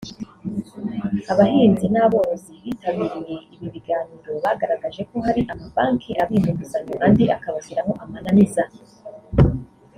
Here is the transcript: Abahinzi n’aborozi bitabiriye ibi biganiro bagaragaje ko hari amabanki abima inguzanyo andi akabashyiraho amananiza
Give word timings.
Abahinzi 1.31 1.85
n’aborozi 1.93 2.51
bitabiriye 2.63 3.35
ibi 3.53 3.67
biganiro 3.73 4.31
bagaragaje 4.43 5.01
ko 5.09 5.15
hari 5.25 5.41
amabanki 5.53 6.09
abima 6.23 6.47
inguzanyo 6.51 6.95
andi 7.05 7.23
akabashyiraho 7.35 7.91
amananiza 8.03 8.63